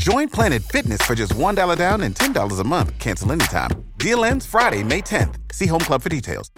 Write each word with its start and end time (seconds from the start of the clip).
Join 0.00 0.30
Planet 0.30 0.62
Fitness 0.62 1.02
for 1.02 1.14
just 1.14 1.34
$1 1.34 1.76
down 1.76 2.00
and 2.00 2.14
$10 2.14 2.58
a 2.58 2.64
month. 2.64 2.98
Cancel 2.98 3.32
anytime. 3.32 3.70
Deal 3.98 4.24
ends 4.24 4.46
Friday, 4.46 4.82
May 4.82 5.02
10th. 5.02 5.34
See 5.52 5.66
Home 5.66 5.84
Club 5.84 6.00
for 6.00 6.08
details. 6.08 6.50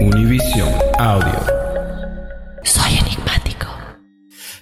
Univision 0.00 0.68
Audio. 1.00 1.40
Soy 2.64 2.98
enigmático. 2.98 3.68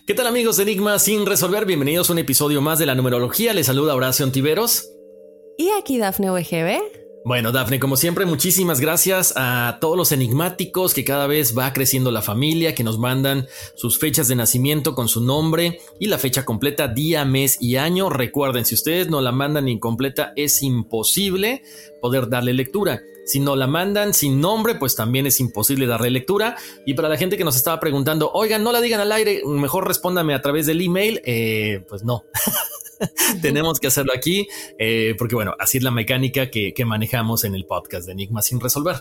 ¿Qué 0.07 0.15
tal 0.15 0.29
amigos 0.29 0.57
de 0.57 0.62
Enigma 0.62 1.01
sin 1.01 1.27
resolver? 1.27 1.67
Bienvenidos 1.67 2.09
a 2.09 2.12
un 2.12 2.21
episodio 2.21 2.61
más 2.62 2.79
de 2.79 2.87
la 2.87 2.95
numerología. 2.95 3.53
Les 3.53 3.67
saluda 3.67 3.97
Horacio 3.97 4.25
Antiveros. 4.25 4.89
Y 5.59 5.71
aquí 5.77 5.99
Dafne 5.99 6.31
OGB. 6.31 7.06
Bueno, 7.27 7.51
Dafne, 7.51 7.81
como 7.81 7.97
siempre, 7.97 8.25
muchísimas 8.25 8.79
gracias 8.79 9.35
a 9.35 9.79
todos 9.81 9.97
los 9.97 10.13
enigmáticos 10.13 10.95
que 10.95 11.05
cada 11.05 11.27
vez 11.27 11.59
va 11.59 11.73
creciendo 11.73 12.13
la 12.13 12.23
familia, 12.23 12.73
que 12.73 12.85
nos 12.85 13.01
mandan 13.01 13.49
sus 13.75 13.99
fechas 13.99 14.29
de 14.29 14.37
nacimiento 14.37 14.95
con 14.95 15.09
su 15.09 15.21
nombre 15.21 15.81
y 15.99 16.07
la 16.07 16.19
fecha 16.19 16.45
completa, 16.45 16.87
día, 16.87 17.25
mes 17.25 17.56
y 17.61 17.78
año. 17.78 18.11
Recuerden, 18.11 18.65
si 18.65 18.77
ustedes 18.77 19.11
no 19.11 19.21
la 19.21 19.33
mandan 19.33 19.67
incompleta, 19.67 20.34
es 20.37 20.62
imposible 20.62 21.65
poder 22.00 22.28
darle 22.28 22.55
lectura. 22.55 23.03
Si 23.25 23.41
no 23.41 23.56
la 23.56 23.67
mandan 23.67 24.15
sin 24.15 24.41
nombre, 24.41 24.77
pues 24.77 24.95
también 24.95 25.27
es 25.27 25.41
imposible 25.41 25.89
darle 25.89 26.11
lectura. 26.11 26.56
Y 26.87 26.95
para 26.95 27.09
la 27.09 27.17
gente 27.17 27.37
que 27.37 27.43
nos 27.43 27.56
estaba 27.56 27.81
preguntando, 27.81 28.31
oigan, 28.34 28.62
no 28.62 28.71
la 28.71 28.81
digan 28.81 29.00
al 29.00 29.11
aire, 29.11 29.43
mejor 29.45 29.89
respóndame 29.89 30.33
a 30.33 30.43
través 30.43 30.67
del 30.67 30.81
email, 30.81 31.21
eh, 31.25 31.84
pues 31.89 32.05
no. 32.05 32.23
Tenemos 33.43 33.81
que 33.81 33.87
hacerlo 33.89 34.12
aquí, 34.15 34.49
eh, 34.79 35.15
porque 35.19 35.34
bueno, 35.34 35.55
así 35.59 35.79
es 35.79 35.84
la 35.84 35.91
mecánica 35.91 36.51
que, 36.51 36.73
que 36.75 36.84
manejamos 36.84 37.45
en 37.45 37.55
el 37.55 37.67
podcast 37.67 38.07
de 38.07 38.12
Enigma 38.12 38.43
sin 38.43 38.61
resolver. 38.61 38.97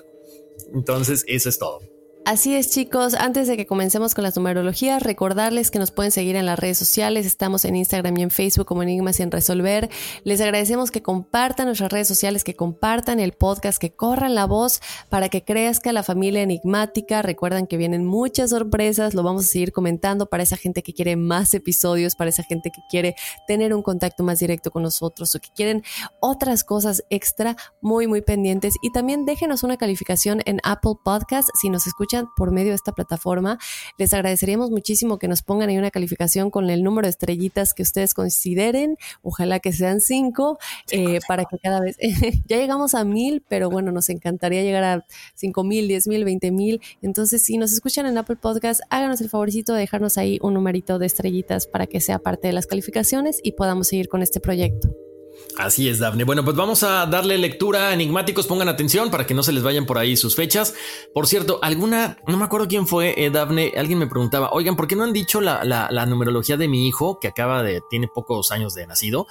Entonces, 0.74 1.24
eso 1.28 1.50
es 1.50 1.60
todo. 1.60 1.95
Así 2.26 2.56
es 2.56 2.72
chicos, 2.72 3.14
antes 3.14 3.48
de 3.48 3.56
que 3.56 3.68
comencemos 3.68 4.16
con 4.16 4.24
las 4.24 4.36
numerologías, 4.36 5.04
recordarles 5.04 5.70
que 5.70 5.78
nos 5.78 5.92
pueden 5.92 6.12
seguir 6.12 6.36
en 6.36 6.48
las 6.48 6.58
redes 6.58 6.76
sociales, 6.76 7.28
estamos 7.28 7.66
en 7.66 7.76
Instagram 7.76 8.18
y 8.18 8.24
en 8.24 8.32
Facebook 8.32 8.66
como 8.66 8.82
Enigmas 8.82 9.18
sin 9.18 9.30
resolver. 9.30 9.92
Les 10.24 10.42
agradecemos 10.42 10.90
que 10.90 11.04
compartan 11.04 11.68
nuestras 11.68 11.92
redes 11.92 12.08
sociales, 12.08 12.44
que 12.44 12.56
compartan 12.56 13.20
el 13.20 13.34
podcast, 13.34 13.78
que 13.78 13.94
corran 13.94 14.34
la 14.34 14.46
voz 14.48 14.82
para 15.10 15.30
que 15.30 15.44
crezca 15.44 15.94
la 15.94 16.02
familia 16.02 16.42
enigmática. 16.42 17.22
Recuerdan 17.22 17.68
que 17.68 17.78
vienen 17.78 18.04
muchas 18.08 18.50
sorpresas, 18.50 19.14
lo 19.14 19.22
vamos 19.22 19.46
a 19.46 19.48
seguir 19.48 19.72
comentando 19.72 20.26
para 20.26 20.42
esa 20.42 20.58
gente 20.58 20.82
que 20.82 20.94
quiere 20.94 21.18
más 21.18 21.54
episodios, 21.54 22.16
para 22.16 22.32
esa 22.32 22.42
gente 22.42 22.72
que 22.72 22.82
quiere 22.90 23.16
tener 23.48 23.72
un 23.72 23.84
contacto 23.84 24.24
más 24.24 24.40
directo 24.40 24.72
con 24.72 24.82
nosotros 24.82 25.36
o 25.36 25.40
que 25.40 25.50
quieren 25.56 25.84
otras 26.22 26.64
cosas 26.64 27.04
extra 27.12 27.56
muy 27.82 28.08
muy 28.08 28.24
pendientes. 28.24 28.74
Y 28.82 28.92
también 28.92 29.26
déjenos 29.26 29.62
una 29.62 29.78
calificación 29.78 30.42
en 30.46 30.60
Apple 30.64 30.94
Podcast 31.04 31.50
si 31.62 31.70
nos 31.70 31.86
escuchan 31.86 32.15
por 32.36 32.52
medio 32.52 32.70
de 32.70 32.76
esta 32.76 32.92
plataforma. 32.92 33.58
Les 33.98 34.14
agradeceríamos 34.14 34.72
muchísimo 34.72 35.20
que 35.20 35.28
nos 35.28 35.42
pongan 35.42 35.70
ahí 35.70 35.78
una 35.78 35.92
calificación 35.92 36.50
con 36.50 36.70
el 36.70 36.84
número 36.84 37.06
de 37.06 37.12
estrellitas 37.12 37.74
que 37.74 37.84
ustedes 37.84 38.14
consideren. 38.14 38.98
Ojalá 39.22 39.60
que 39.60 39.74
sean 39.74 40.02
cinco, 40.02 40.58
eh, 40.92 41.20
para 41.28 41.46
que 41.46 41.58
cada 41.58 41.82
vez, 41.82 41.98
ya 42.48 42.58
llegamos 42.58 42.94
a 42.96 43.04
mil, 43.04 43.44
pero 43.48 43.70
bueno, 43.70 43.92
nos 43.92 44.10
encantaría 44.10 44.64
llegar 44.64 44.84
a 44.84 45.06
cinco 45.34 45.64
mil, 45.64 45.88
diez 45.88 46.08
mil, 46.08 46.24
veinte 46.26 46.52
mil. 46.52 46.82
Entonces, 47.02 47.44
si 47.44 47.58
nos 47.58 47.72
escuchan 47.72 48.06
en 48.06 48.18
Apple 48.18 48.38
Podcast, 48.38 48.82
háganos 48.90 49.22
el 49.22 49.30
favorcito 49.30 49.74
de 49.74 49.82
dejarnos 49.82 50.18
ahí 50.18 50.40
un 50.42 50.54
numerito 50.54 51.00
de 51.00 51.06
estrellitas 51.06 51.68
para 51.68 51.88
que 51.88 52.02
sea 52.02 52.20
parte 52.20 52.48
de 52.48 52.54
las 52.54 52.68
calificaciones 52.68 53.40
y 53.44 53.54
podamos 53.54 53.88
seguir 53.88 54.08
con 54.08 54.22
este 54.22 54.40
proyecto. 54.40 55.05
Así 55.58 55.88
es, 55.88 56.00
Dafne. 56.00 56.26
Bueno, 56.26 56.44
pues 56.44 56.58
vamos 56.58 56.84
a 56.84 57.06
darle 57.06 57.38
lectura 57.38 57.90
a 57.90 57.94
enigmáticos. 57.94 58.46
Pongan 58.46 58.68
atención 58.68 59.10
para 59.10 59.26
que 59.26 59.34
no 59.34 59.42
se 59.42 59.54
les 59.54 59.64
vayan 59.64 59.86
por 59.86 59.98
ahí 59.98 60.18
sus 60.18 60.36
fechas. 60.36 60.74
Por 61.14 61.28
cierto, 61.28 61.60
alguna, 61.62 62.18
no 62.28 62.36
me 62.38 62.44
acuerdo 62.44 62.68
quién 62.68 62.88
fue, 62.88 63.14
eh, 63.18 63.30
Dafne. 63.30 63.74
Alguien 63.78 64.00
me 64.00 64.08
preguntaba, 64.08 64.50
oigan, 64.52 64.76
¿por 64.76 64.88
qué 64.88 64.96
no 64.96 65.04
han 65.04 65.14
dicho 65.14 65.40
la, 65.40 65.64
la, 65.64 66.06
numerología 66.06 66.58
de 66.58 66.68
mi 66.68 66.88
hijo 66.88 67.20
que 67.20 67.30
acaba 67.30 67.64
de, 67.64 67.82
tiene 67.90 68.08
pocos 68.14 68.52
años 68.52 68.74
de 68.74 68.86
nacido? 68.86 69.28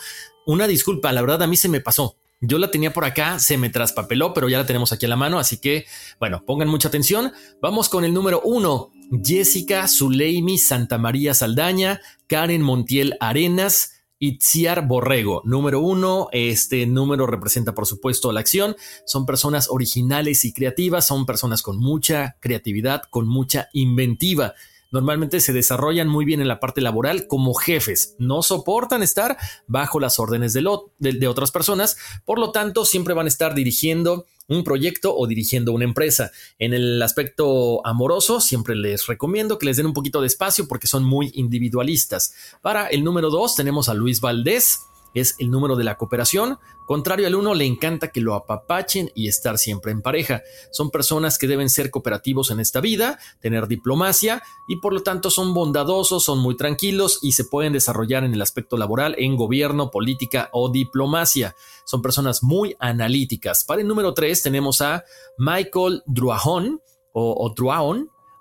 Una 0.47 0.67
disculpa, 0.67 1.13
la 1.13 1.21
verdad 1.21 1.43
a 1.43 1.47
mí 1.47 1.57
se 1.57 1.69
me 1.69 1.81
pasó. 1.81 2.17
Yo 2.41 2.59
la 2.59 2.71
tenía 2.71 2.93
por 2.93 3.05
acá, 3.05 3.39
se 3.39 3.57
me 3.57 3.71
traspapeló, 3.71 4.35
pero 4.35 4.49
ya 4.49 4.59
la 4.59 4.67
tenemos 4.67 4.93
aquí 4.93 5.07
a 5.07 5.09
la 5.09 5.17
mano. 5.17 5.39
Así 5.39 5.59
que, 5.59 5.87
bueno, 6.21 6.43
pongan 6.45 6.69
mucha 6.69 6.89
atención. 6.89 7.33
Vamos 7.61 7.89
con 7.89 8.05
el 8.05 8.13
número 8.13 8.41
uno. 8.45 8.91
Jessica 9.23 9.87
Zuleimi 9.89 10.59
Santa 10.59 10.99
María 10.99 11.35
Saldaña, 11.35 12.01
Karen 12.27 12.63
Montiel 12.63 13.17
Arenas. 13.21 13.94
Itziar 14.25 14.87
Borrego, 14.87 15.43
número 15.45 15.81
uno. 15.81 16.29
Este 16.33 16.87
número 16.87 17.27
representa, 17.27 17.75
por 17.75 17.85
supuesto, 17.85 18.33
la 18.33 18.41
acción. 18.41 18.75
Son 19.05 19.27
personas 19.27 19.69
originales 19.69 20.47
y 20.47 20.55
creativas, 20.55 21.07
son 21.07 21.27
personas 21.27 21.61
con 21.61 21.79
mucha 21.79 22.37
creatividad, 22.41 23.03
con 23.11 23.29
mucha 23.29 23.69
inventiva. 23.75 24.55
Normalmente 24.95 25.41
se 25.41 25.53
desarrollan 25.53 26.07
muy 26.07 26.25
bien 26.25 26.41
en 26.41 26.47
la 26.47 26.61
parte 26.61 26.81
laboral 26.81 27.27
como 27.27 27.53
jefes, 27.53 28.15
no 28.21 28.45
soportan 28.45 29.03
estar 29.03 29.37
bajo 29.67 29.99
las 29.99 30.21
órdenes 30.21 30.53
de, 30.53 31.27
otras 31.27 31.51
personas, 31.51 31.97
por 32.25 32.39
lo 32.39 32.53
tanto 32.53 32.85
siempre 32.85 33.13
van 33.13 33.27
a 33.27 33.29
estar 33.29 33.57
dirigiendo 33.57 34.27
un 34.47 34.63
proyecto 34.63 35.13
o 35.17 35.27
dirigiendo 35.27 35.73
una 35.73 35.83
empresa. 35.83 36.31
En 36.61 36.75
el 36.75 37.03
aspecto 37.03 37.85
amoroso, 37.85 38.41
siempre 38.41 38.77
les 38.77 39.09
recomiendo 39.09 39.59
que 39.59 39.67
les 39.67 39.79
den 39.79 39.87
un 39.87 39.95
poquito 39.95 40.21
de 40.21 40.29
espacio 40.29 40.69
porque 40.69 40.87
son 40.87 41.03
muy 41.03 41.33
individualistas. 41.35 42.33
Para 42.63 42.87
el 42.87 43.03
número 43.03 43.31
dos 43.31 43.57
tenemos 43.57 43.89
a 43.89 43.95
Luis 43.95 44.21
Valdés 44.21 44.79
es 45.15 45.37
el 45.39 45.51
número 45.51 45.77
de 45.77 45.85
la 45.85 45.97
cooperación. 45.97 46.59
Contrario 46.87 47.27
al 47.27 47.35
uno, 47.35 47.55
le 47.55 47.65
encanta 47.65 48.09
que 48.09 48.21
lo 48.21 48.35
apapachen 48.35 49.11
y 49.15 49.29
estar 49.29 49.57
siempre 49.57 49.93
en 49.93 50.03
pareja. 50.03 50.43
Son 50.71 50.91
personas 50.91 51.39
que 51.39 51.47
deben 51.47 51.71
ser 51.71 51.91
cooperativos 51.91 52.51
en 52.51 52.61
esta 52.61 52.81
vida, 52.81 53.19
tener 53.41 53.69
diplomacia 53.69 54.43
y 54.69 54.77
por 54.77 54.93
lo 54.93 55.03
tanto 55.03 55.31
son 55.31 55.55
bondadosos, 55.55 56.25
son 56.25 56.41
muy 56.41 56.57
tranquilos 56.57 57.21
y 57.23 57.33
se 57.33 57.45
pueden 57.45 57.73
desarrollar 57.73 58.25
en 58.25 58.35
el 58.35 58.43
aspecto 58.43 58.77
laboral, 58.77 59.15
en 59.19 59.37
gobierno, 59.37 59.91
política 59.91 60.51
o 60.53 60.71
diplomacia. 60.71 61.55
Son 61.87 62.03
personas 62.03 62.43
muy 62.43 62.77
analíticas. 62.79 63.65
Para 63.65 63.81
el 63.81 63.89
número 63.89 64.13
tres 64.13 64.43
tenemos 64.43 64.81
a 64.81 65.05
Michael 65.39 66.03
Druajon 66.07 66.81
o, 67.13 67.33
o 67.33 67.95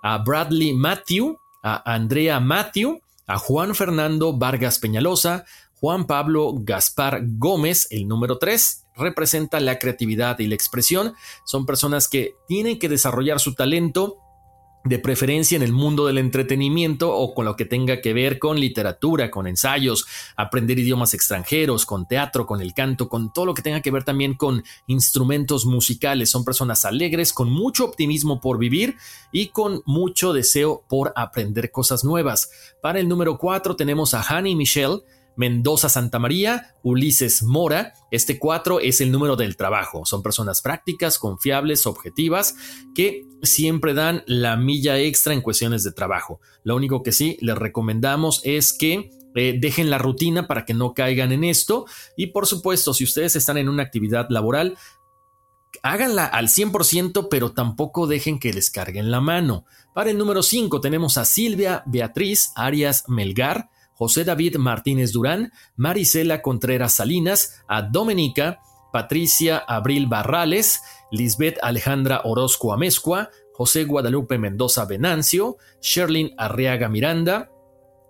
a 0.03 0.17
Bradley 0.17 0.73
Matthew, 0.73 1.37
a 1.63 1.93
Andrea 1.93 2.39
Matthew, 2.41 2.99
a 3.25 3.37
Juan 3.37 3.73
Fernando 3.73 4.33
Vargas 4.33 4.79
Peñalosa, 4.79 5.45
Juan 5.83 6.07
Pablo 6.07 6.53
Gaspar 6.59 7.23
Gómez, 7.25 7.89
el 7.91 8.07
número 8.07 8.37
3. 8.37 8.85
representa 8.95 9.59
la 9.59 9.79
creatividad 9.79 10.39
y 10.39 10.47
la 10.47 10.55
expresión. 10.55 11.13
Son 11.43 11.65
personas 11.65 12.07
que 12.07 12.35
tienen 12.47 12.79
que 12.79 12.87
desarrollar 12.87 13.41
su 13.41 13.53
talento 13.53 14.19
de 14.85 14.97
preferencia 14.99 15.57
en 15.57 15.61
el 15.61 15.73
mundo 15.73 16.05
del 16.05 16.19
entretenimiento 16.19 17.13
o 17.13 17.33
con 17.33 17.43
lo 17.43 17.57
que 17.57 17.65
tenga 17.65 17.99
que 17.99 18.13
ver 18.13 18.39
con 18.39 18.61
literatura, 18.61 19.29
con 19.29 19.45
ensayos, 19.45 20.05
aprender 20.37 20.79
idiomas 20.79 21.13
extranjeros, 21.13 21.85
con 21.85 22.07
teatro, 22.07 22.45
con 22.45 22.61
el 22.61 22.73
canto, 22.73 23.09
con 23.09 23.33
todo 23.33 23.47
lo 23.47 23.53
que 23.53 23.61
tenga 23.61 23.81
que 23.81 23.91
ver 23.91 24.05
también 24.05 24.35
con 24.35 24.63
instrumentos 24.87 25.65
musicales. 25.65 26.31
Son 26.31 26.45
personas 26.45 26.85
alegres, 26.85 27.33
con 27.33 27.51
mucho 27.51 27.83
optimismo 27.83 28.39
por 28.39 28.57
vivir 28.57 28.95
y 29.33 29.47
con 29.47 29.81
mucho 29.85 30.31
deseo 30.31 30.85
por 30.87 31.11
aprender 31.17 31.71
cosas 31.71 32.05
nuevas. 32.05 32.49
Para 32.81 33.01
el 33.01 33.09
número 33.09 33.37
4 33.37 33.75
tenemos 33.75 34.13
a 34.13 34.21
Honey 34.21 34.55
Michelle 34.55 35.01
Mendoza 35.35 35.89
Santa 35.89 36.19
María, 36.19 36.75
Ulises 36.83 37.43
Mora. 37.43 37.93
Este 38.11 38.39
4 38.39 38.79
es 38.79 39.01
el 39.01 39.11
número 39.11 39.35
del 39.35 39.57
trabajo. 39.57 40.05
Son 40.05 40.21
personas 40.21 40.61
prácticas, 40.61 41.19
confiables, 41.19 41.87
objetivas, 41.87 42.55
que 42.93 43.25
siempre 43.41 43.93
dan 43.93 44.23
la 44.27 44.57
milla 44.57 44.99
extra 44.99 45.33
en 45.33 45.41
cuestiones 45.41 45.83
de 45.83 45.91
trabajo. 45.91 46.39
Lo 46.63 46.75
único 46.75 47.03
que 47.03 47.11
sí 47.11 47.37
les 47.41 47.57
recomendamos 47.57 48.41
es 48.43 48.73
que 48.73 49.11
eh, 49.35 49.57
dejen 49.59 49.89
la 49.89 49.97
rutina 49.97 50.47
para 50.47 50.65
que 50.65 50.73
no 50.73 50.93
caigan 50.93 51.31
en 51.31 51.43
esto. 51.43 51.85
Y 52.15 52.27
por 52.27 52.47
supuesto, 52.47 52.93
si 52.93 53.03
ustedes 53.03 53.35
están 53.35 53.57
en 53.57 53.69
una 53.69 53.83
actividad 53.83 54.27
laboral, 54.29 54.77
háganla 55.81 56.25
al 56.25 56.49
100%, 56.49 57.27
pero 57.29 57.51
tampoco 57.51 58.07
dejen 58.07 58.39
que 58.39 58.53
les 58.53 58.69
carguen 58.69 59.09
la 59.09 59.21
mano. 59.21 59.65
Para 59.93 60.11
el 60.11 60.17
número 60.17 60.43
5 60.43 60.81
tenemos 60.81 61.17
a 61.17 61.25
Silvia 61.25 61.83
Beatriz 61.85 62.51
Arias 62.55 63.05
Melgar. 63.07 63.69
José 63.93 64.23
David 64.23 64.57
Martínez 64.57 65.11
Durán, 65.11 65.51
Marisela 65.75 66.41
Contreras 66.41 66.93
Salinas, 66.95 67.63
a 67.67 67.81
Domenica, 67.81 68.59
Patricia 68.91 69.57
Abril 69.57 70.07
Barrales, 70.07 70.81
Lisbeth 71.11 71.57
Alejandra 71.61 72.21
Orozco 72.25 72.73
Amezcua, 72.73 73.29
José 73.53 73.85
Guadalupe 73.85 74.37
Mendoza 74.37 74.85
Venancio, 74.85 75.57
Sherlyn 75.81 76.33
Arriaga 76.37 76.89
Miranda, 76.89 77.49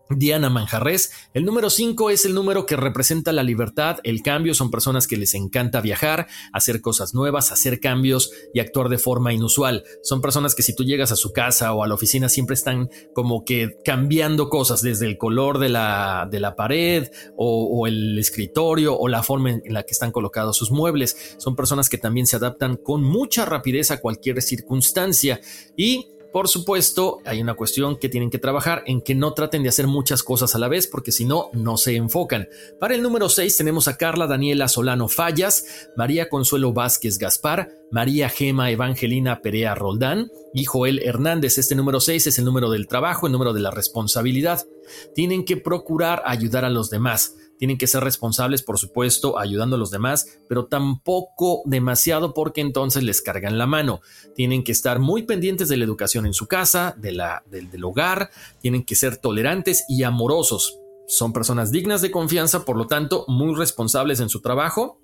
Diana 0.09 0.49
Manjarres. 0.49 1.11
El 1.33 1.45
número 1.45 1.69
5 1.69 2.09
es 2.09 2.25
el 2.25 2.33
número 2.33 2.65
que 2.65 2.75
representa 2.75 3.31
la 3.31 3.43
libertad, 3.43 3.97
el 4.03 4.21
cambio. 4.21 4.53
Son 4.53 4.71
personas 4.71 5.07
que 5.07 5.17
les 5.17 5.33
encanta 5.33 5.81
viajar, 5.81 6.27
hacer 6.51 6.81
cosas 6.81 7.13
nuevas, 7.13 7.51
hacer 7.51 7.79
cambios 7.79 8.31
y 8.53 8.59
actuar 8.59 8.89
de 8.89 8.97
forma 8.97 9.33
inusual. 9.33 9.83
Son 10.03 10.21
personas 10.21 10.55
que 10.55 10.63
si 10.63 10.75
tú 10.75 10.83
llegas 10.83 11.11
a 11.11 11.15
su 11.15 11.31
casa 11.31 11.73
o 11.73 11.83
a 11.83 11.87
la 11.87 11.93
oficina 11.93 12.29
siempre 12.29 12.53
están 12.53 12.89
como 13.13 13.45
que 13.45 13.77
cambiando 13.83 14.49
cosas, 14.49 14.81
desde 14.81 15.05
el 15.05 15.17
color 15.17 15.59
de 15.59 15.69
la, 15.69 16.27
de 16.29 16.39
la 16.39 16.55
pared 16.55 17.09
o, 17.37 17.65
o 17.65 17.87
el 17.87 18.17
escritorio 18.19 18.97
o 18.97 19.07
la 19.07 19.23
forma 19.23 19.51
en 19.51 19.61
la 19.73 19.83
que 19.83 19.91
están 19.91 20.11
colocados 20.11 20.57
sus 20.57 20.71
muebles. 20.71 21.35
Son 21.37 21.55
personas 21.55 21.89
que 21.89 21.97
también 21.97 22.27
se 22.27 22.35
adaptan 22.35 22.77
con 22.77 23.03
mucha 23.03 23.45
rapidez 23.45 23.91
a 23.91 23.99
cualquier 23.99 24.41
circunstancia 24.41 25.39
y 25.77 26.12
por 26.33 26.47
supuesto, 26.47 27.19
hay 27.25 27.41
una 27.41 27.53
cuestión 27.53 27.95
que 27.95 28.09
tienen 28.09 28.31
que 28.31 28.39
trabajar 28.39 28.83
en 28.87 29.01
que 29.01 29.13
no 29.13 29.35
traten 29.35 29.61
de 29.61 29.69
hacer 29.69 29.85
muchas 29.85 30.23
cosas 30.23 30.55
a 30.55 30.57
la 30.57 30.67
vez 30.67 30.87
porque 30.87 31.11
si 31.11 31.25
no, 31.25 31.51
no 31.53 31.77
se 31.77 31.95
enfocan. 31.95 32.49
Para 32.79 32.95
el 32.95 33.03
número 33.03 33.29
6 33.29 33.55
tenemos 33.55 33.87
a 33.87 33.97
Carla 33.97 34.25
Daniela 34.25 34.67
Solano 34.67 35.07
Fallas, 35.09 35.89
María 35.95 36.29
Consuelo 36.29 36.73
Vázquez 36.73 37.19
Gaspar, 37.19 37.69
María 37.91 38.29
Gema 38.29 38.71
Evangelina 38.71 39.41
Perea 39.41 39.75
Roldán 39.75 40.31
y 40.55 40.65
Joel 40.65 41.03
Hernández. 41.03 41.59
Este 41.59 41.75
número 41.75 41.99
6 41.99 42.25
es 42.25 42.39
el 42.39 42.45
número 42.45 42.71
del 42.71 42.87
trabajo, 42.87 43.27
el 43.27 43.33
número 43.33 43.53
de 43.53 43.61
la 43.61 43.69
responsabilidad. 43.69 44.65
Tienen 45.13 45.45
que 45.45 45.57
procurar 45.57 46.23
ayudar 46.25 46.65
a 46.65 46.71
los 46.71 46.89
demás 46.89 47.35
tienen 47.63 47.77
que 47.77 47.87
ser 47.87 48.03
responsables, 48.03 48.61
por 48.61 48.77
supuesto, 48.77 49.39
ayudando 49.39 49.77
a 49.77 49.79
los 49.79 49.89
demás, 49.89 50.27
pero 50.49 50.65
tampoco 50.65 51.61
demasiado 51.63 52.33
porque 52.33 52.59
entonces 52.59 53.03
les 53.03 53.21
cargan 53.21 53.57
la 53.57 53.67
mano. 53.67 54.01
Tienen 54.35 54.65
que 54.65 54.73
estar 54.73 54.99
muy 54.99 55.23
pendientes 55.23 55.69
de 55.69 55.77
la 55.77 55.85
educación 55.85 56.25
en 56.25 56.33
su 56.33 56.47
casa, 56.47 56.93
de 56.97 57.13
la, 57.13 57.41
del, 57.49 57.71
del 57.71 57.85
hogar, 57.85 58.31
tienen 58.59 58.83
que 58.83 58.95
ser 58.95 59.15
tolerantes 59.15 59.85
y 59.87 60.03
amorosos. 60.03 60.77
Son 61.07 61.31
personas 61.31 61.71
dignas 61.71 62.01
de 62.01 62.11
confianza, 62.11 62.65
por 62.65 62.75
lo 62.75 62.85
tanto, 62.87 63.23
muy 63.29 63.55
responsables 63.55 64.19
en 64.19 64.27
su 64.27 64.41
trabajo 64.41 64.99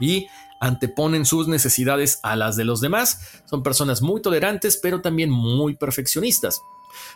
y 0.00 0.28
anteponen 0.62 1.26
sus 1.26 1.46
necesidades 1.46 2.20
a 2.22 2.36
las 2.36 2.56
de 2.56 2.64
los 2.64 2.80
demás. 2.80 3.42
Son 3.44 3.62
personas 3.62 4.00
muy 4.00 4.22
tolerantes, 4.22 4.78
pero 4.82 5.02
también 5.02 5.28
muy 5.28 5.76
perfeccionistas. 5.76 6.62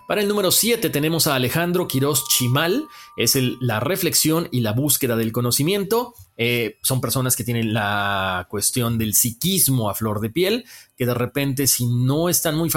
Para 0.06 0.20
el 0.20 0.28
número 0.28 0.50
7 0.50 0.90
tenemos 0.90 1.26
a 1.26 1.34
Alejandro 1.34 1.88
Quirós 1.88 2.28
Chimal, 2.28 2.86
es 3.16 3.36
la 3.60 3.80
reflexión 3.80 4.48
y 4.52 4.60
la 4.60 4.72
búsqueda 4.72 5.16
del 5.16 5.32
conocimiento. 5.32 6.14
Eh, 6.36 6.78
son 6.82 7.00
personas 7.00 7.34
que 7.34 7.44
tienen 7.44 7.72
la 7.72 8.46
cuestión 8.50 8.98
del 8.98 9.14
psiquismo 9.14 9.88
a 9.88 9.94
flor 9.94 10.20
de 10.20 10.30
piel, 10.30 10.64
que 10.96 11.06
de 11.06 11.14
repente 11.14 11.66
si 11.66 11.86
no 11.86 12.28
están 12.28 12.56
muy, 12.56 12.70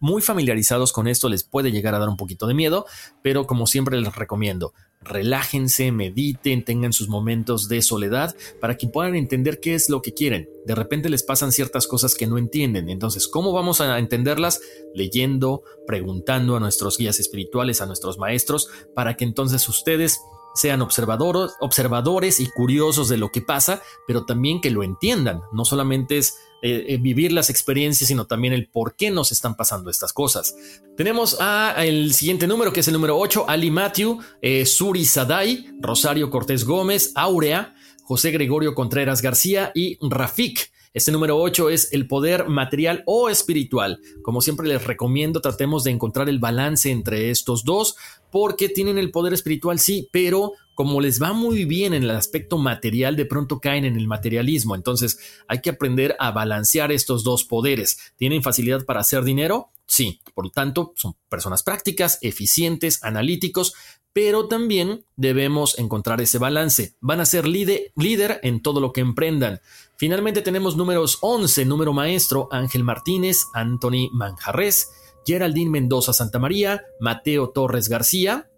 muy 0.00 0.22
familiarizados 0.22 0.92
con 0.92 1.06
esto 1.06 1.28
les 1.28 1.44
puede 1.44 1.70
llegar 1.70 1.94
a 1.94 1.98
dar 1.98 2.08
un 2.08 2.16
poquito 2.16 2.46
de 2.46 2.54
miedo, 2.54 2.86
pero 3.22 3.46
como 3.46 3.66
siempre 3.66 4.00
les 4.00 4.14
recomiendo, 4.14 4.72
relájense, 5.04 5.92
mediten, 5.92 6.64
tengan 6.64 6.92
sus 6.92 7.08
momentos 7.08 7.68
de 7.68 7.82
soledad 7.82 8.34
para 8.60 8.76
que 8.76 8.88
puedan 8.88 9.14
entender 9.14 9.60
qué 9.60 9.74
es 9.74 9.88
lo 9.88 10.02
que 10.02 10.14
quieren. 10.14 10.48
De 10.66 10.74
repente 10.74 11.08
les 11.08 11.22
pasan 11.22 11.52
ciertas 11.52 11.86
cosas 11.86 12.14
que 12.14 12.26
no 12.26 12.38
entienden. 12.38 12.88
Entonces, 12.88 13.28
¿cómo 13.28 13.52
vamos 13.52 13.80
a 13.80 13.98
entenderlas? 13.98 14.60
Leyendo, 14.94 15.62
preguntando 15.86 16.56
a 16.56 16.60
nuestros 16.60 16.98
guías 16.98 17.20
espirituales, 17.20 17.80
a 17.80 17.86
nuestros 17.86 18.18
maestros, 18.18 18.68
para 18.94 19.16
que 19.16 19.24
entonces 19.24 19.68
ustedes 19.68 20.20
sean 20.54 20.82
observadores, 20.82 21.52
observadores 21.60 22.40
y 22.40 22.46
curiosos 22.46 23.08
de 23.08 23.16
lo 23.16 23.30
que 23.30 23.42
pasa, 23.42 23.82
pero 24.06 24.24
también 24.24 24.60
que 24.60 24.70
lo 24.70 24.82
entiendan. 24.82 25.42
No 25.52 25.64
solamente 25.64 26.18
es 26.18 26.38
eh, 26.62 26.86
eh, 26.88 26.96
vivir 26.96 27.32
las 27.32 27.50
experiencias, 27.50 28.08
sino 28.08 28.26
también 28.26 28.54
el 28.54 28.68
por 28.68 28.96
qué 28.96 29.10
nos 29.10 29.32
están 29.32 29.56
pasando 29.56 29.90
estas 29.90 30.12
cosas. 30.12 30.54
Tenemos 30.96 31.36
a 31.40 31.74
el 31.84 32.14
siguiente 32.14 32.46
número, 32.46 32.72
que 32.72 32.80
es 32.80 32.88
el 32.88 32.94
número 32.94 33.18
8, 33.18 33.46
Ali 33.48 33.70
Matthew, 33.70 34.20
eh, 34.40 34.64
Suri 34.64 35.04
Sadai, 35.04 35.68
Rosario 35.80 36.30
Cortés 36.30 36.64
Gómez, 36.64 37.12
Aurea, 37.16 37.74
José 38.04 38.30
Gregorio 38.30 38.74
Contreras 38.74 39.20
García 39.22 39.72
y 39.74 39.98
Rafik. 40.00 40.72
Este 40.94 41.10
número 41.10 41.36
8 41.40 41.70
es 41.70 41.92
el 41.92 42.06
poder 42.06 42.48
material 42.48 43.02
o 43.06 43.28
espiritual. 43.28 43.98
Como 44.22 44.40
siempre 44.40 44.68
les 44.68 44.86
recomiendo, 44.86 45.40
tratemos 45.40 45.82
de 45.82 45.90
encontrar 45.90 46.28
el 46.28 46.38
balance 46.38 46.88
entre 46.88 47.30
estos 47.30 47.64
dos, 47.64 47.96
porque 48.30 48.68
tienen 48.68 48.96
el 48.98 49.10
poder 49.10 49.34
espiritual, 49.34 49.80
sí, 49.80 50.08
pero 50.12 50.52
como 50.76 51.00
les 51.00 51.20
va 51.20 51.32
muy 51.32 51.64
bien 51.64 51.94
en 51.94 52.04
el 52.04 52.12
aspecto 52.12 52.58
material, 52.58 53.16
de 53.16 53.26
pronto 53.26 53.58
caen 53.58 53.84
en 53.84 53.96
el 53.96 54.06
materialismo. 54.06 54.76
Entonces 54.76 55.18
hay 55.48 55.60
que 55.62 55.70
aprender 55.70 56.14
a 56.20 56.30
balancear 56.30 56.92
estos 56.92 57.24
dos 57.24 57.42
poderes. 57.42 58.12
¿Tienen 58.16 58.44
facilidad 58.44 58.84
para 58.84 59.00
hacer 59.00 59.24
dinero? 59.24 59.70
Sí, 59.94 60.20
por 60.34 60.46
lo 60.46 60.50
tanto, 60.50 60.92
son 60.96 61.14
personas 61.28 61.62
prácticas, 61.62 62.18
eficientes, 62.20 63.04
analíticos, 63.04 63.74
pero 64.12 64.48
también 64.48 65.06
debemos 65.14 65.78
encontrar 65.78 66.20
ese 66.20 66.38
balance. 66.38 66.96
Van 67.00 67.20
a 67.20 67.24
ser 67.24 67.46
líder, 67.46 67.92
líder 67.94 68.40
en 68.42 68.60
todo 68.60 68.80
lo 68.80 68.92
que 68.92 69.02
emprendan. 69.02 69.60
Finalmente 69.96 70.42
tenemos 70.42 70.76
números 70.76 71.18
11, 71.20 71.64
número 71.66 71.92
maestro 71.92 72.48
Ángel 72.50 72.82
Martínez, 72.82 73.44
Anthony 73.54 74.10
Manjarres, 74.10 74.90
Geraldine 75.24 75.70
Mendoza 75.70 76.12
Santamaría, 76.12 76.82
Mateo 76.98 77.50
Torres 77.50 77.88
García, 77.88 78.50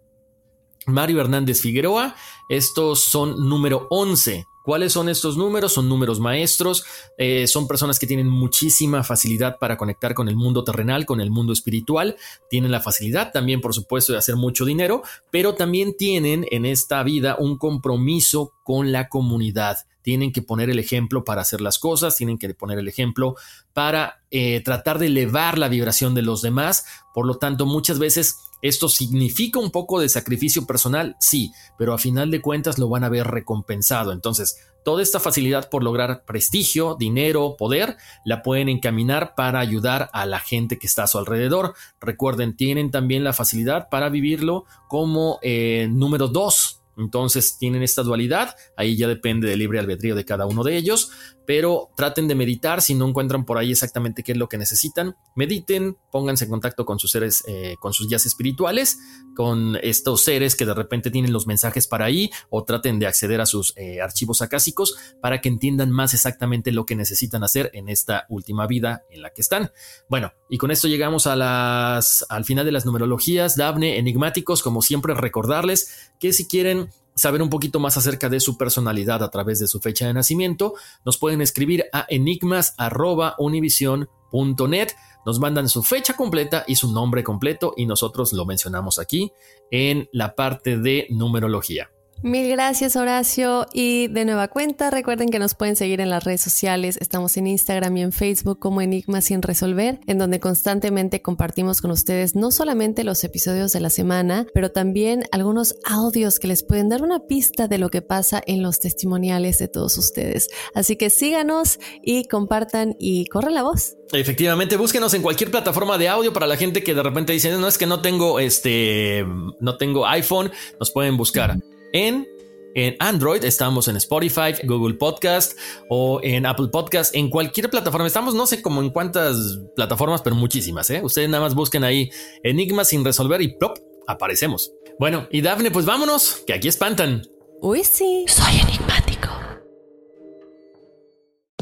Mario 0.87 1.21
Hernández 1.21 1.61
Figueroa. 1.61 2.15
Estos 2.49 3.01
son 3.01 3.47
número 3.47 3.85
11. 3.91 4.47
¿Cuáles 4.67 4.91
son 4.91 5.07
estos 5.07 5.37
números? 5.37 5.71
Son 5.71 5.87
números 5.87 6.19
maestros, 6.19 6.83
eh, 7.17 7.47
son 7.47 7.69
personas 7.69 7.99
que 7.99 8.05
tienen 8.05 8.27
muchísima 8.27 9.01
facilidad 9.01 9.59
para 9.59 9.77
conectar 9.77 10.13
con 10.13 10.27
el 10.27 10.35
mundo 10.35 10.65
terrenal, 10.65 11.05
con 11.05 11.21
el 11.21 11.31
mundo 11.31 11.53
espiritual, 11.53 12.17
tienen 12.49 12.69
la 12.69 12.81
facilidad 12.81 13.31
también, 13.31 13.61
por 13.61 13.73
supuesto, 13.73 14.11
de 14.11 14.19
hacer 14.19 14.35
mucho 14.35 14.65
dinero, 14.65 15.03
pero 15.31 15.55
también 15.55 15.95
tienen 15.95 16.45
en 16.51 16.65
esta 16.65 17.01
vida 17.03 17.37
un 17.39 17.57
compromiso 17.57 18.55
con 18.65 18.91
la 18.91 19.07
comunidad. 19.07 19.77
Tienen 20.01 20.33
que 20.33 20.41
poner 20.41 20.69
el 20.69 20.79
ejemplo 20.79 21.23
para 21.23 21.43
hacer 21.43 21.61
las 21.61 21.79
cosas, 21.79 22.17
tienen 22.17 22.37
que 22.37 22.53
poner 22.53 22.77
el 22.77 22.89
ejemplo 22.89 23.35
para 23.71 24.25
eh, 24.31 24.59
tratar 24.65 24.99
de 24.99 25.05
elevar 25.05 25.57
la 25.57 25.69
vibración 25.69 26.13
de 26.13 26.23
los 26.23 26.41
demás. 26.41 26.85
Por 27.13 27.25
lo 27.25 27.37
tanto, 27.37 27.65
muchas 27.65 27.99
veces 27.99 28.35
esto 28.61 28.89
significa 28.89 29.59
un 29.59 29.71
poco 29.71 29.99
de 29.99 30.09
sacrificio 30.09 30.65
personal, 30.65 31.15
sí, 31.19 31.51
pero 31.77 31.93
a 31.93 31.97
final 31.97 32.31
de 32.31 32.41
cuentas 32.41 32.77
lo 32.79 32.89
van 32.89 33.03
a 33.03 33.09
ver 33.09 33.27
recompensado. 33.27 34.11
Entonces, 34.11 34.57
toda 34.83 35.03
esta 35.03 35.19
facilidad 35.19 35.69
por 35.69 35.83
lograr 35.83 36.23
prestigio, 36.25 36.95
dinero, 36.97 37.55
poder, 37.57 37.97
la 38.23 38.41
pueden 38.41 38.69
encaminar 38.69 39.35
para 39.35 39.59
ayudar 39.59 40.09
a 40.13 40.25
la 40.25 40.39
gente 40.39 40.79
que 40.79 40.87
está 40.87 41.03
a 41.03 41.07
su 41.07 41.17
alrededor. 41.17 41.73
Recuerden, 41.99 42.55
tienen 42.55 42.89
también 42.89 43.23
la 43.23 43.33
facilidad 43.33 43.89
para 43.89 44.09
vivirlo 44.09 44.65
como 44.87 45.39
eh, 45.41 45.87
número 45.91 46.27
dos. 46.27 46.81
Entonces 46.97 47.57
tienen 47.59 47.83
esta 47.83 48.01
dualidad, 48.01 48.55
ahí 48.75 48.97
ya 48.97 49.07
depende 49.07 49.47
del 49.47 49.59
libre 49.59 49.79
albedrío 49.79 50.15
de 50.15 50.25
cada 50.25 50.47
uno 50.47 50.63
de 50.63 50.77
ellos, 50.77 51.11
pero 51.47 51.91
traten 51.95 52.27
de 52.27 52.35
meditar 52.35 52.81
si 52.81 52.93
no 52.93 53.07
encuentran 53.07 53.45
por 53.45 53.57
ahí 53.57 53.71
exactamente 53.71 54.21
qué 54.21 54.33
es 54.33 54.37
lo 54.37 54.49
que 54.49 54.57
necesitan. 54.57 55.15
Mediten, 55.33 55.97
pónganse 56.11 56.43
en 56.43 56.51
contacto 56.51 56.85
con 56.85 56.99
sus 56.99 57.09
seres, 57.09 57.41
eh, 57.47 57.77
con 57.79 57.93
sus 57.93 58.09
guías 58.09 58.25
espirituales, 58.25 58.99
con 59.33 59.77
estos 59.81 60.25
seres 60.25 60.57
que 60.57 60.65
de 60.65 60.73
repente 60.73 61.09
tienen 61.09 61.31
los 61.31 61.47
mensajes 61.47 61.87
para 61.87 62.03
ahí 62.03 62.29
o 62.49 62.65
traten 62.65 62.99
de 62.99 63.07
acceder 63.07 63.39
a 63.39 63.45
sus 63.45 63.73
eh, 63.77 64.01
archivos 64.01 64.41
acásicos 64.41 64.97
para 65.21 65.39
que 65.39 65.47
entiendan 65.47 65.89
más 65.89 66.13
exactamente 66.13 66.73
lo 66.73 66.85
que 66.85 66.97
necesitan 66.97 67.45
hacer 67.45 67.71
en 67.73 67.87
esta 67.87 68.25
última 68.27 68.67
vida 68.67 69.03
en 69.09 69.21
la 69.21 69.29
que 69.29 69.41
están. 69.41 69.71
Bueno, 70.09 70.33
y 70.49 70.57
con 70.57 70.69
esto 70.69 70.89
llegamos 70.89 71.27
a 71.27 71.37
las, 71.37 72.25
al 72.27 72.43
final 72.43 72.65
de 72.65 72.73
las 72.73 72.85
numerologías, 72.85 73.55
Dafne, 73.55 73.99
enigmáticos, 73.99 74.61
como 74.61 74.81
siempre 74.81 75.13
recordarles 75.13 76.11
que 76.19 76.33
si 76.33 76.45
quieren 76.45 76.89
saber 77.17 77.41
un 77.41 77.49
poquito 77.49 77.81
más 77.81 77.97
acerca 77.97 78.29
de 78.29 78.39
su 78.39 78.57
personalidad 78.57 79.21
a 79.23 79.31
través 79.31 79.59
de 79.59 79.67
su 79.67 79.81
fecha 79.81 80.07
de 80.07 80.13
nacimiento, 80.13 80.75
nos 81.03 81.17
pueden 81.17 81.41
escribir 81.41 81.83
a 81.91 82.05
enigmas.univision.net. 82.09 84.87
Nos 85.25 85.39
mandan 85.39 85.67
su 85.67 85.83
fecha 85.83 86.13
completa 86.13 86.63
y 86.67 86.75
su 86.75 86.93
nombre 86.93 87.23
completo 87.23 87.73
y 87.75 87.85
nosotros 87.85 88.31
lo 88.31 88.45
mencionamos 88.45 88.97
aquí 88.99 89.33
en 89.71 90.07
la 90.13 90.35
parte 90.35 90.77
de 90.77 91.07
numerología. 91.09 91.89
Mil 92.23 92.49
gracias 92.49 92.95
Horacio 92.95 93.67
y 93.73 94.07
de 94.07 94.25
nueva 94.25 94.47
cuenta 94.47 94.89
recuerden 94.89 95.29
que 95.29 95.37
nos 95.37 95.53
pueden 95.53 95.75
seguir 95.75 96.01
en 96.01 96.09
las 96.09 96.23
redes 96.23 96.41
sociales, 96.41 96.97
estamos 96.99 97.37
en 97.37 97.45
Instagram 97.45 97.95
y 97.95 98.01
en 98.01 98.11
Facebook 98.11 98.57
como 98.57 98.81
Enigmas 98.81 99.25
sin 99.25 99.43
resolver, 99.43 99.99
en 100.07 100.17
donde 100.17 100.39
constantemente 100.39 101.21
compartimos 101.21 101.79
con 101.79 101.91
ustedes 101.91 102.35
no 102.35 102.49
solamente 102.49 103.03
los 103.03 103.23
episodios 103.23 103.71
de 103.71 103.81
la 103.81 103.91
semana, 103.91 104.47
pero 104.51 104.71
también 104.71 105.25
algunos 105.31 105.75
audios 105.85 106.39
que 106.39 106.47
les 106.47 106.63
pueden 106.63 106.89
dar 106.89 107.03
una 107.03 107.19
pista 107.27 107.67
de 107.67 107.77
lo 107.77 107.89
que 107.89 108.01
pasa 108.01 108.41
en 108.47 108.63
los 108.63 108.79
testimoniales 108.79 109.59
de 109.59 109.67
todos 109.67 109.95
ustedes. 109.99 110.49
Así 110.73 110.95
que 110.95 111.11
síganos 111.11 111.79
y 112.01 112.27
compartan 112.27 112.95
y 112.97 113.27
corran 113.27 113.53
la 113.53 113.61
voz. 113.61 113.95
Efectivamente, 114.11 114.75
búsquenos 114.75 115.13
en 115.13 115.21
cualquier 115.21 115.51
plataforma 115.51 115.99
de 115.99 116.09
audio 116.09 116.33
para 116.33 116.47
la 116.47 116.57
gente 116.57 116.83
que 116.83 116.95
de 116.95 117.03
repente 117.03 117.33
dice, 117.33 117.55
no 117.57 117.67
es 117.67 117.77
que 117.77 117.85
no 117.85 118.01
tengo 118.01 118.39
este, 118.39 119.23
no 119.59 119.77
tengo 119.77 120.07
iPhone, 120.07 120.51
nos 120.79 120.89
pueden 120.89 121.15
buscar 121.15 121.57
en 121.93 122.27
en 122.75 122.95
Android, 122.99 123.43
estamos 123.43 123.87
en 123.87 123.97
Spotify, 123.97 124.53
Google 124.63 124.93
Podcast 124.95 125.57
o 125.89 126.19
en 126.21 126.45
Apple 126.45 126.67
Podcast, 126.67 127.15
en 127.15 127.31
cualquier 127.31 127.71
plataforma. 127.71 128.05
Estamos, 128.05 128.35
no 128.35 128.45
sé 128.45 128.61
cómo 128.61 128.83
en 128.83 128.91
cuántas 128.91 129.59
plataformas, 129.75 130.21
pero 130.21 130.35
muchísimas. 130.35 130.87
¿eh? 130.91 131.01
Ustedes 131.03 131.27
nada 131.27 131.43
más 131.43 131.55
busquen 131.55 131.83
ahí 131.83 132.11
Enigmas 132.43 132.89
sin 132.89 133.03
resolver 133.03 133.41
y 133.41 133.57
¡plop! 133.57 133.79
aparecemos. 134.07 134.73
Bueno, 134.99 135.27
y 135.31 135.41
Dafne, 135.41 135.71
pues 135.71 135.85
vámonos, 135.85 136.43
que 136.45 136.53
aquí 136.53 136.67
espantan. 136.67 137.23
Uy, 137.61 137.83
sí. 137.83 138.25
Soy 138.27 138.59
enigmático. 138.59 139.06